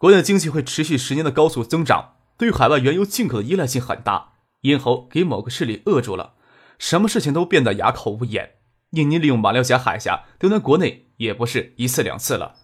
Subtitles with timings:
[0.00, 4.32] 国内经济会持续十年的高速增长，对于海外原油进口的依赖性很大。
[4.62, 6.36] 咽喉给某个势力扼住了，
[6.78, 8.52] 什么事情都变得哑口无言。
[8.92, 12.56] 印尼利用马六甲海峡丢难国内也不是一次两次了。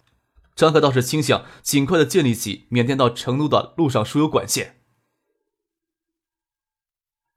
[0.55, 4.77] 张克倒是倾向尽快的建立起缅甸到成都的陆上输油管线。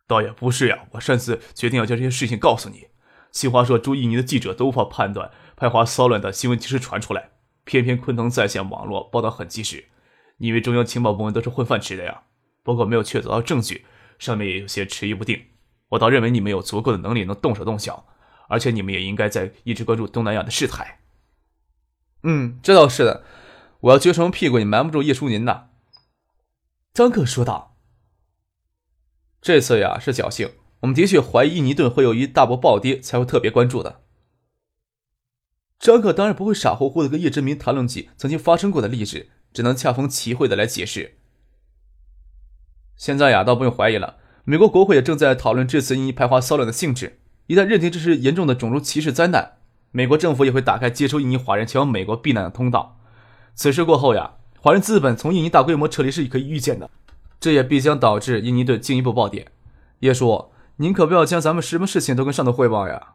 [0.07, 2.87] 倒也不是呀，我擅自决定要将这些事情告诉你。
[3.33, 7.33] 新华社驻印尼的记者都无法判断派华骚乱的新闻及时传出来，
[7.71, 9.85] 偏偏昆腾在线网络报道很及时。
[10.39, 12.23] 你以为中央情报部门都是混饭吃的呀？
[12.65, 13.87] 不过没有确凿的证据，
[14.19, 15.41] 上面也有些迟疑不定。
[15.91, 18.09] 我倒认为你们有足够的能力能动手动脚，
[18.49, 20.99] 而且你们也应该在一直关注东南亚的事态。
[22.25, 23.23] 嗯，这倒是的。
[23.83, 25.69] 我要撅什么屁股也瞒不住叶淑您呐。
[26.93, 27.77] 张克说道。
[29.41, 34.03] 这次呀是侥幸，我们的确怀疑印尼顿会有一大波暴跌，才会特别关注的。
[35.81, 39.31] 张克当然不会傻乎乎的跟叶志明谈论起曾经发生过的历史。
[39.53, 41.17] 只能恰逢其会的来解释。
[42.97, 44.19] 现在呀，倒不用怀疑了。
[44.45, 47.19] 美国国会也正在讨论这次印尼排华骚乱的性质。
[47.49, 49.57] 一旦认定这是严重的种族歧视灾难，
[49.91, 53.01] 美国政府也会打开接收印尼华人前往美国避难的通道。
[53.57, 56.89] 此事过后呀，华人资本从印尼大规模撤离是可以预见的。
[57.41, 59.49] 这也必将导致印尼盾进一步暴跌。
[59.99, 63.15] 叶叔，您可不要将咱们什么事情都跟上头汇报呀！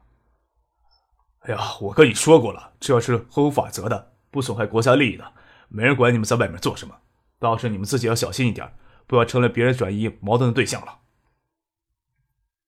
[1.45, 5.33] 哎呀，我跟你说过了，这要是合乎法则的，不损害国家利益的。
[5.69, 6.95] 没人管你们在外面做什么，
[7.39, 8.73] 倒是你们自己要小心一点，
[9.05, 10.99] 不要成了别人转移矛盾的对象了。”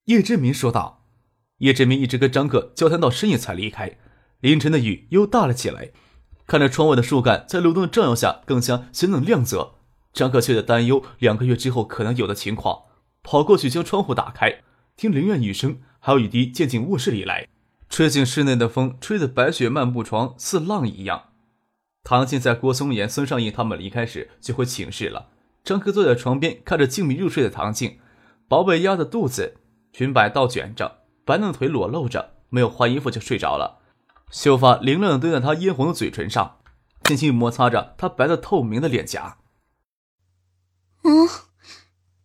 [0.06, 1.06] 叶志明说道。
[1.58, 3.98] 叶志明一直跟张克交谈到深夜才离开。
[4.38, 5.90] 凌晨的雨又大了起来，
[6.46, 9.74] 看着窗外的树干在路灯的照耀下更加显冷亮泽，
[10.12, 12.82] 张克却在担忧两个月之后可能有的情况。
[13.24, 14.62] 跑过去将窗户打开，
[14.94, 17.48] 听凌乱雨声，还有雨滴渐进卧室里来，
[17.88, 21.30] 吹进室内的风吹得白雪漫步床似浪一样。
[22.04, 25.28] 唐静在郭松岩、孙尚义他们离开时就回寝室了。
[25.64, 27.98] 张克坐在床边，看着静谧入睡的唐静，
[28.46, 29.56] 薄被压的肚子，
[29.92, 33.80] 裙摆倒卷着，白嫩腿裸露着，没有换衣服就睡着了。
[34.30, 36.58] 秀发凌乱的堆在她嫣红的嘴唇上，
[37.04, 39.38] 轻轻摩擦着她白的透明的脸颊。
[41.02, 41.28] 嗯，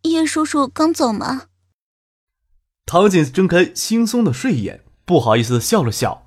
[0.02, 1.48] 叶叔叔刚走吗？
[2.86, 6.26] 唐静睁开惺忪的睡眼，不好意思笑了笑。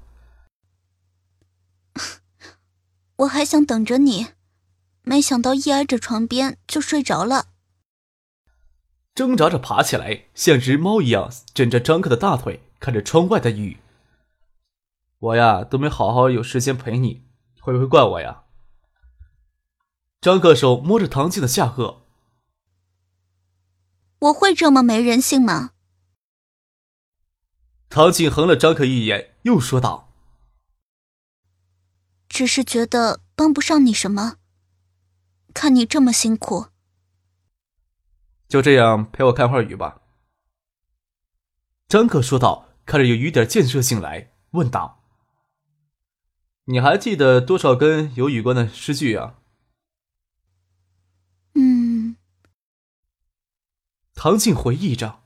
[3.17, 4.27] 我还想等着你，
[5.01, 7.47] 没想到一挨着床边就睡着了。
[9.15, 13.79] 挣扎着爬起来，像只猫一样枕着张克的大腿，看着窗外的雨。
[15.17, 17.23] 我呀，都没好好有时间陪你，
[17.59, 18.43] 会不会怪我呀？
[20.21, 21.97] 张克手摸着唐静的下颚。
[24.19, 25.71] 我会这么没人性吗？
[27.89, 30.11] 唐静横了张克一眼，又说道。
[32.27, 34.37] 只是觉得帮不上你什么，
[35.53, 36.67] 看你这么辛苦，
[38.47, 40.01] 就这样陪我看会儿雨吧。”
[41.87, 45.01] 张克说道，看着有雨点建设性来，问道
[46.65, 49.39] ：“你还记得多少根有雨关的诗句啊
[51.55, 52.17] ？”“嗯。”
[54.13, 55.23] 唐静回忆着：“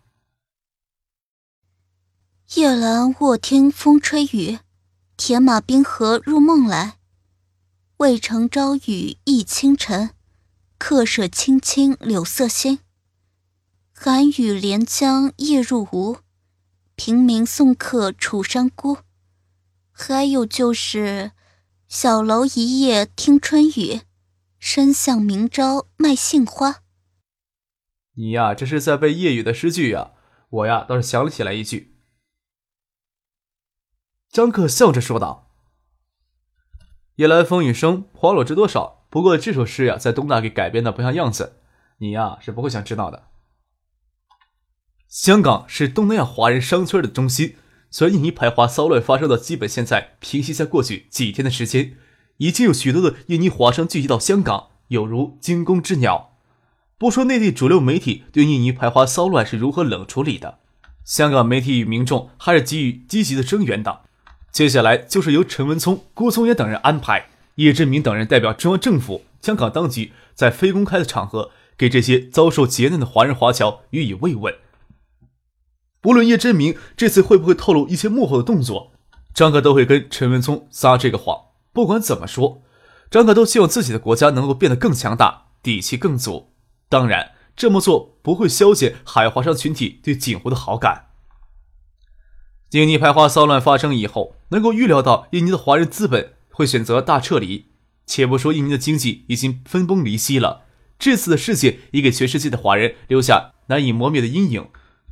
[2.56, 4.60] 夜阑卧听风吹雨，
[5.16, 6.98] 铁马冰河入梦来。”
[7.96, 10.10] 渭城朝雨浥轻尘，
[10.78, 12.80] 客舍青青柳色新。
[13.94, 16.18] 寒雨连江夜入吴，
[16.96, 18.98] 平明送客楚山孤。
[19.94, 21.32] 还有就是
[21.88, 24.02] 小楼一夜听春雨，
[24.60, 26.82] 深巷明朝卖杏花。
[28.16, 30.12] 你呀，这是在背夜雨的诗句呀。
[30.50, 31.91] 我呀，倒是想起来一句。
[34.32, 35.50] 张克笑着说道。
[37.16, 39.06] 夜来风雨声，花落知多少。
[39.10, 41.58] 不过这首诗呀，在东大给改编的不像样子，
[41.98, 43.24] 你呀是不会想知道的。
[45.10, 47.58] 香港是东南亚华人商圈的中心，
[47.90, 51.98] 所以印尼排华骚乱发生的基本现在平息，在过去几天的时间，
[52.38, 56.38] 已经有许多的印尼华商聚集到香港，有如惊弓之鸟。
[56.98, 60.60] 不说内地主流媒体对印尼排华骚乱是如何冷处理的，
[61.04, 64.04] 香港媒体与民众还是给予积极的声援的。
[64.52, 74.54] 接下来就是由陈文聪、郭松岩等人安排，叶振明等人代表中央政府、香港当局，在非公开的场合给这些遭受劫难的华人华侨予以慰问。
[76.02, 78.92] 不论叶振明这次会不会透露一些幕后的动作，
[79.34, 81.38] 张可都会跟陈文聪撒这个谎。
[81.72, 82.62] 不管怎么说，
[83.10, 86.52] 张可都希望自己的国家能够变得更强大，底气更足。
[86.90, 91.11] 当然，这么做不会消减海华商群体对锦湖的好感。
[92.80, 97.66] 印尼排华骚乱发生以后，能够预料到印尼的华人资本会选择大撤离。
[98.06, 100.62] 且不说印尼的经济已经分崩离析了，
[100.98, 104.68] 这次的事件也给全世界的华人留下难以磨灭的阴影。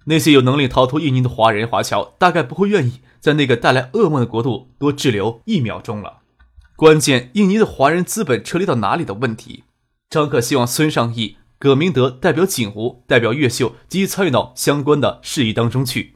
[0.05, 6.19] 那些有能力逃脱印尼的华人华侨，大概不会愿意在那个带来噩梦的国度多滞留一秒钟了。
[6.77, 9.65] 关键，印尼的华人资本撤离到哪里的问题，
[10.09, 16.15] 张克希望孙尚义、葛明德代表锦湖、代表越秀积极参与到相关的事宜当中去。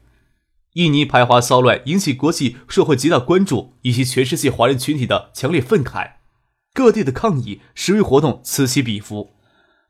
[0.74, 6.14] 印尼排华骚乱引起国际社会极大关注，以及全世界华人群体的强烈愤慨，
[6.74, 9.32] 各地的抗议示威活动此起彼伏。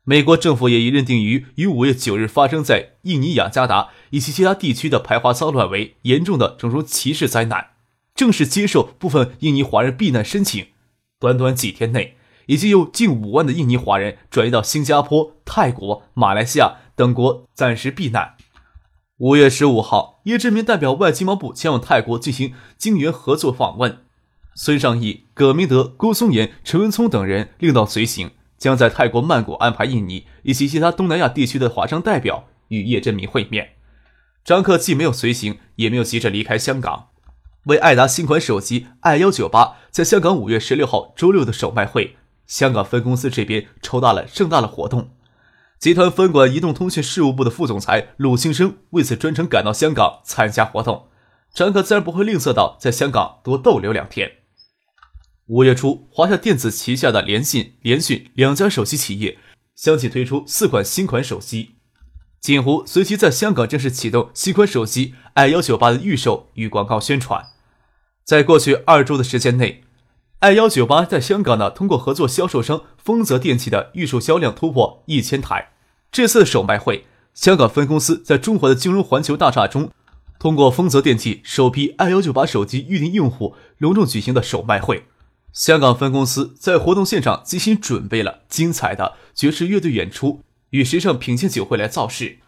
[0.04, 7.68] 美国政府也已认定于于五月九日发生在印尼雅加达以及其他地区的排华骚乱为严重的种族歧视灾难，
[8.14, 10.66] 正式接受部分印尼华人避难申请。
[11.18, 18.33] 短短几天内，已经有近五万的印尼华人转移到新加坡、泰国、马来西亚等国暂时避难。
[19.18, 23.98] 五月十五号，叶志明代表外经贸部前往泰国进行经援合作访问，
[24.56, 28.32] 孙尚义、葛明德、郭松岩、陈文聪等人另道随行。
[28.58, 33.74] 将在泰国曼谷安排印尼以及其他东南亚地区的华商代表与叶振明会面。
[34.42, 37.08] 张克既没有随行，也没有急着离开香港。
[37.64, 42.16] 为爱达新款手机 i 幺九八在香港五月十六号周六的首卖会，
[42.46, 45.10] 香港分公司这边筹大了盛大的活动。
[45.84, 51.08] 集团分管移动通讯事务部的副总裁鲁庆生为此专程赶到香港参加活动。
[51.52, 54.32] 张可自然不会吝啬到在香港多逗留两天。
[55.48, 59.36] 五月初，华夏电子旗下的联信、联讯两家手机企业
[59.76, 61.74] 相继推出四款新款手机。
[62.40, 67.44] 锦湖随即在香港正式启动新款手机 i 幺九八的预售与广告宣传。
[68.24, 69.84] 在过去二周的时间内
[70.38, 75.72] ，i 幺九八在香港的通过合作销售商丰泽电器的预售销量突破一千台。
[76.14, 79.90] 这次的首卖会，香港分公司在中华的金融环球大厦中，
[80.38, 85.06] 通过丰泽电器首批 i 幺九八手机预定用户隆重举行的首卖会。
[85.52, 92.38] 香港分公司在活动现场精心准备了精彩的爵士乐队演出与时尚品鉴酒会来造势。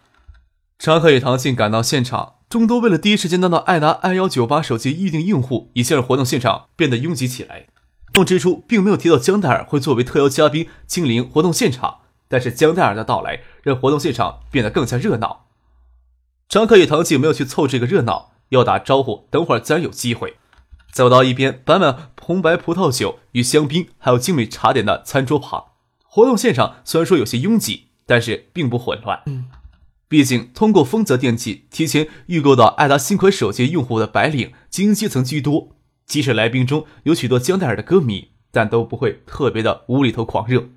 [0.78, 7.66] 张克与唐静赶到现场，众多为了第一时间拿到爱达 i 幺九八手机预定用户，一下让活动现场变得拥挤起来。
[8.12, 15.46] 动之初并没有提到江黛尔会作为特邀嘉宾亲临活动现场，但是江黛尔的到来让活动现场变得更加热闹。
[16.48, 20.36] 张克与唐静没有去凑这个热闹，要打招呼，等会儿自然有机会。
[20.92, 25.64] 走到一边摆满红白葡萄酒与香槟，还有精美茶点的餐桌旁。
[26.04, 29.24] 活动现场虽然说有些拥挤，但是并不混乱。
[30.06, 35.70] 毕竟通过丰泽电器提前预购到爱达新款手机用户的白领精英阶层居多。
[36.06, 40.68] 即使来宾中有许多江黛儿的歌迷，但都不会特别的无厘头狂热。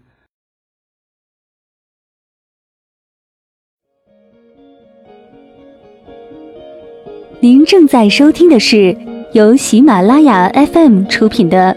[7.42, 8.98] 您正在收听的是。
[9.32, 11.74] 由喜马拉雅 FM 出品的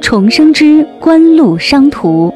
[0.02, 2.28] 重生之官路商途》。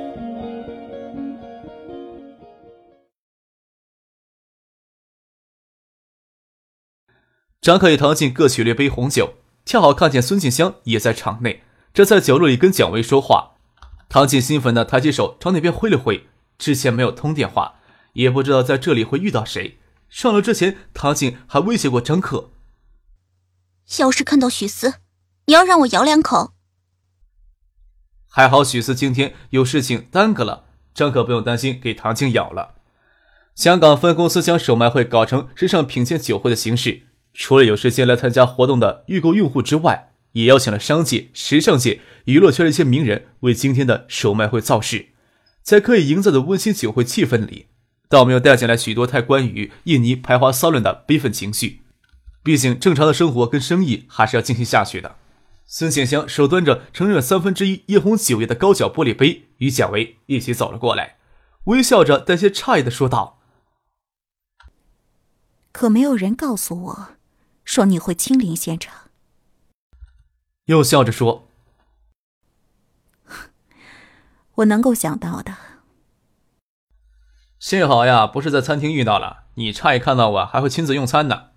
[7.61, 9.35] 张克与唐静各取了一杯红酒，
[9.67, 13.57] 恰好看见孙静香也在场内，正在角落里跟蒋薇说话。
[14.09, 17.75] 唐静兴奋的抬起手朝那边挥了挥，之前没有通电话，
[18.13, 19.79] 也不知道在这里会遇到谁。
[20.09, 22.51] 上楼之前，唐静还威胁过张克。
[23.99, 24.95] 要是看到许思，
[25.47, 26.53] 你要让我咬两口。
[28.29, 32.77] 还好许思今天有事情耽搁了，张可不用担心给唐静咬了。
[33.55, 37.03] 香港分公司将首卖会搞成时尚品鉴酒会的形式，
[37.35, 45.09] 除了有时间来参加活动的预购用户之外，也邀请了商界、时尚界、娱乐圈的一些名人为今天的首卖会造势。
[45.63, 47.67] 在刻意营造的温馨酒会气氛里，
[48.09, 51.82] 倒没有带进来许多太关于印尼排华骚乱的悲愤情绪。
[52.43, 55.17] 毕竟，正常的生活跟生意还是要进行下去的。
[55.65, 61.19] 孙显香手端着盛着三分之一椰红酒液的高脚玻璃杯，与蒋维一起走了过来，
[61.65, 63.39] 微笑着带些诧异的说道
[65.71, 67.09] ：“可没有人告诉我，
[67.65, 69.11] 说你会亲临现场。”
[70.67, 71.49] 又笑着说
[74.57, 75.57] ：“我能够想到的。
[77.61, 79.45] 幸好呀，不是在餐厅遇到了。
[79.55, 81.51] 你诧异看到我还会亲自用餐呢。”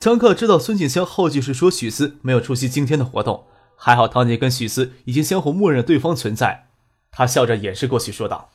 [0.00, 6.68] 张克知道孙静香后继是说许思没有出席今天的活动，还好唐姐跟许思已经相互默认对方存在。
[7.10, 8.50] 他笑着掩饰过去，说道：“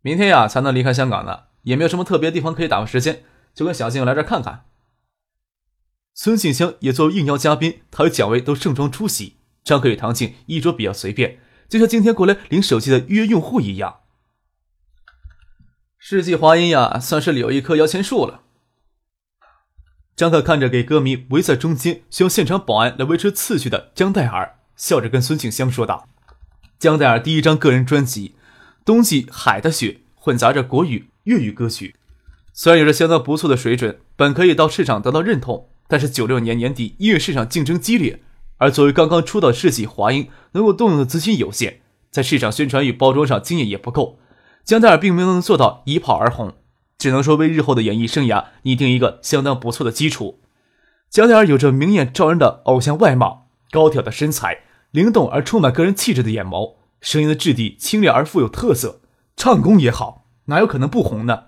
[0.00, 3.24] 明天呀才能离开香港呢，也没有什么特别地方可以打发时间，
[3.54, 4.64] 就跟小静来这看看。
[6.14, 9.36] 孙静香也作为应邀嘉宾，他与蒋薇都盛装出席。
[9.62, 14.00] 张克与唐静衣着比较随便，就像今天过来领手机的预约用户一样。
[15.98, 18.43] 世纪华音呀，算是有一棵摇钱树了。
[20.16, 26.08] 张克看着给歌迷围在中间，需要现场保安来维持次序的江黛尔，笑着跟孙静香说道
[26.78, 28.28] ：“江黛尔第一张个人专辑
[28.84, 31.96] 《冬季海的雪》混杂着国语、粤语歌曲，
[32.52, 38.22] 虽然有着相当不错的水准，本可以到市场得到认同，但是九六年年底音乐市场竞争激烈，
[38.58, 41.80] 而作为刚刚出道的世纪华音，能够动用的资金有限，
[42.12, 44.20] 在市场宣传与包装上经验也不够，
[44.62, 46.54] 江黛尔并没有能做到一炮而红。”
[46.98, 50.40] 只能说为日后的演艺生涯拟定一个相当不错的基础。
[51.10, 59.00] 江黛儿有着明艳照人的偶像外貌，高挑的身材，灵动而充满个人气质的眼眸，声音的质地清冽而富有特色，
[59.36, 61.44] 唱功也好，哪有可能不红呢？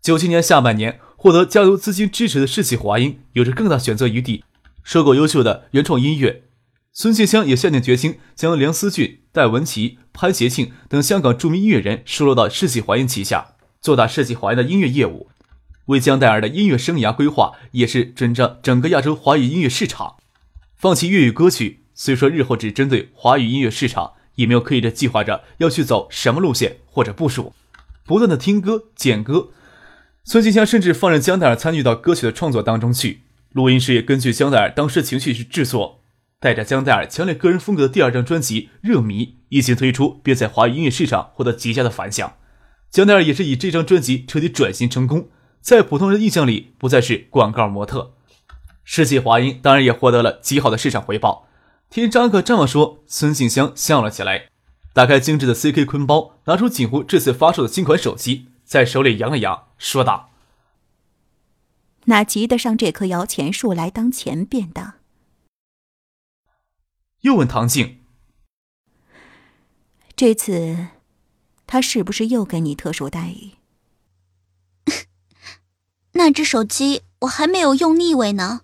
[0.00, 4.44] 九七年下半年获得家族资金支持的世纪华音，有着更大选择余地，
[4.82, 6.44] 收购优秀的原创音乐。
[6.92, 13.55] 孙庆香也下定决心将梁思俊、戴文琪、潘协庆等香港著名音乐人收录到世纪华音旗下。
[13.80, 15.28] 做大设计华人的音乐业务，
[15.86, 20.16] 为江黛儿的音乐生涯规划也是准着整个亚洲华语音乐市场。
[20.76, 27.54] 放弃粤语歌曲，虽说日后只针对华语音乐市场，也没有刻意的计划着要去走什么路线或者部署，
[28.04, 29.48] 不断的听歌剪歌。
[30.24, 36.02] 孙静香甚至放任江黛儿参与到歌曲的创作当中去，录音师也根据江黛儿当时情绪去制作。
[36.38, 42.34] 带着江黛儿强烈个人风格的第二张专辑《热迷》一经推出，便在华语音乐市场获得极佳的反响。
[42.90, 45.28] 江奈儿也是以这张专辑彻底转型成功，
[45.60, 48.14] 在普通人印象里不再是广告模特。
[48.84, 51.48] 世纪华音当然也获得了极好的市场回报。
[51.90, 54.48] 听张克这么说，孙静香笑了起来，
[54.92, 60.30] 打开精致的 CK 坤包，拿出锦湖这次发售的新款手机，在手里扬了扬，说道
[62.06, 64.94] ：“哪及得上这棵摇钱树来当钱变的？”
[67.22, 68.00] 又问唐静
[70.16, 70.88] ：“这次。”
[71.66, 73.54] 他是不是又给你特殊待遇？
[76.12, 78.62] 那只手机我还没有用腻味呢。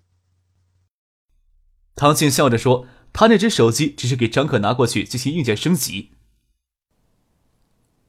[1.95, 6.13] 唐静笑着说：“他那只手机只是给张可拿过去进行硬件升级。”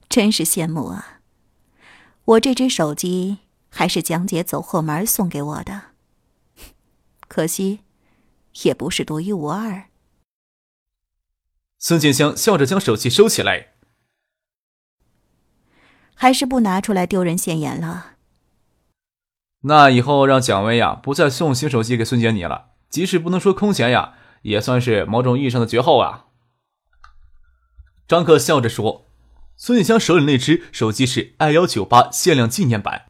[0.08, 1.22] 真是羡慕啊！
[2.26, 5.92] 我这只手机还是蒋姐走后门送给我的，
[7.28, 7.82] 可惜
[8.64, 9.90] 也不是独一无二。
[11.80, 13.73] 孙建香笑着将手机收起来。
[16.24, 18.14] 还是不拿出来丢人现眼了。
[19.64, 24.14] 那以后让蒋薇呀不再送新手机给孙姐你了，即使不能说空闲呀，
[24.44, 26.28] 也算是某种意义上的绝后啊。
[28.08, 29.04] 张克笑着说
[29.58, 33.08] ：“孙锦香手里那只手机是 i 幺九八限量纪念版，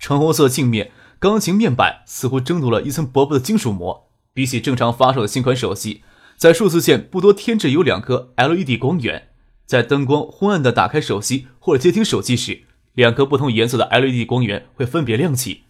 [0.00, 4.08] 橙红色镜面，钢琴面板似乎争夺了一层薄薄的金属膜。
[4.34, 6.02] 比起正常发售的新款手机，
[6.36, 9.28] 在数字键不多添置有两颗 LED 光源。”
[9.66, 12.62] 在灯光昏暗的打开手机或者接听手机时，
[12.94, 15.64] 两颗不同颜色的 LED 光源会分别亮起，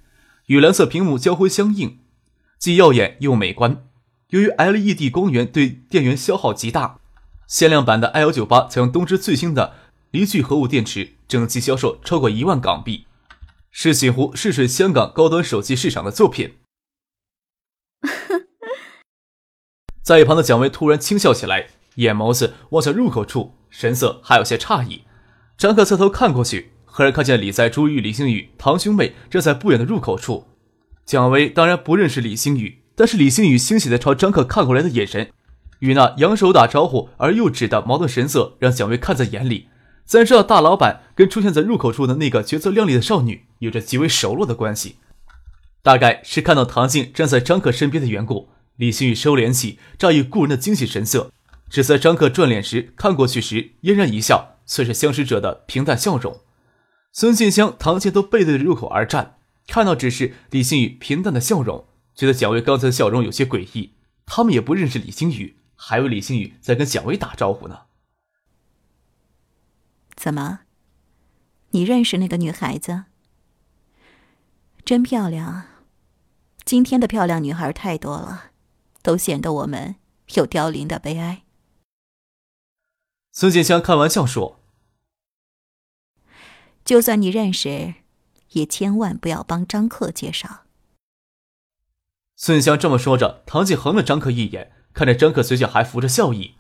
[0.46, 1.98] 与蓝色屏幕交辉相映，
[2.58, 3.88] 既耀眼又美观。
[4.28, 7.00] 由于 LED 光源对电源消耗极大，
[7.46, 9.74] 限量版的 i 幺九八采用东芝最新的
[10.10, 13.06] 锂聚合物电池，整机销售超过一万港币，
[13.70, 16.56] 是几乎试水香港高端手机市场的作品。
[20.02, 23.52] 在一旁的蒋薇突然轻笑起来，眼眸子望向入口处。
[23.68, 25.02] 神色还有些诧异，
[25.58, 30.46] 张克侧头看过去，赫然看见李在、珠与、李星宇堂兄妹站在不远的入口处。
[31.04, 35.30] 蒋薇当然不认识李星宇，但是李星宇欣喜的朝张克看过来的眼神，
[35.80, 39.68] 与那扬手打招呼而又指的矛盾神色，让蒋薇看在眼里。
[40.06, 44.96] 自然知道大老板跟出现在入口处的那个角色靓丽的少女有着极为熟络的关系。
[45.82, 51.30] 大概是看到唐静站在张克身边的缘故，李星宇收敛起乍遇故人的惊喜神色。
[51.68, 56.40] 只在张克转脸时看过去时，嫣然一笑，算是相识者的平淡笑容。
[57.12, 63.94] 孙静香、唐倩都背对着入口而站，看到只是李星宇平淡的笑容，觉得蒋薇刚才的笑容有些诡异。
[64.26, 67.82] 他们也不认识李星宇，还以为李星宇在跟蒋薇打招呼呢。
[70.14, 70.60] 怎么？
[71.70, 73.04] 你认识那个女孩子？
[74.84, 75.64] 真漂亮。
[76.64, 78.50] 今天的漂亮女孩太多了，
[79.02, 79.96] 都显得我们
[80.34, 81.44] 有凋零的悲哀。
[83.38, 84.62] 孙静香开玩笑说
[86.86, 87.96] ：“就算你认识，
[88.52, 90.62] 也千万不要帮张克介绍。”
[92.34, 96.54] 孙香这么说着，唐季横了张克一眼，看着张克嘴角还浮着笑意。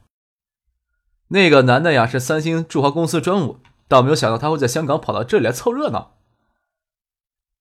[1.28, 6.18] 那个男的呀，是三星驻华公司专务，倒没有想到他会在香港跑到这里来凑热闹。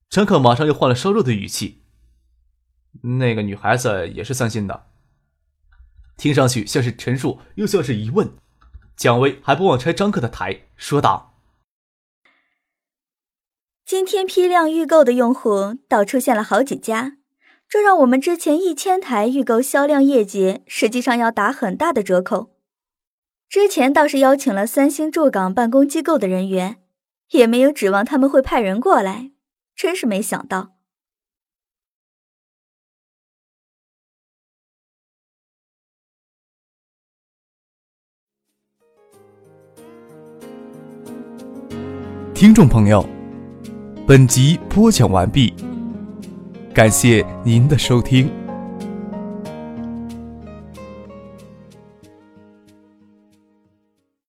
[0.10, 1.86] 张克马上又换了稍弱的语气
[3.20, 4.88] ：“那个女孩子也是三星的。”
[6.18, 8.36] 听上去像是陈述，又像是疑问。
[8.96, 11.36] 蒋薇还不忘拆张克的台，说道
[13.86, 17.18] ：“今天批量预购的用户倒出现了好几家，
[17.68, 22.56] 这让我们之前一千台预购销量业绩实际上要打很大的折扣。
[23.50, 26.78] 之前倒是邀请了三星驻港办公机构的人员，
[27.32, 29.32] 也没有指望他们会派人过来，
[29.76, 30.75] 真是没想到。”
[42.36, 43.04] 听众朋友，
[44.06, 45.54] 本集播讲完毕，
[46.74, 48.30] 感谢您的收听。